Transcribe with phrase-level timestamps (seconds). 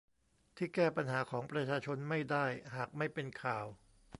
[0.57, 3.65] ที่แก้ปัญหาของประชาชนไม่ได้หากไม่เป็นข่าว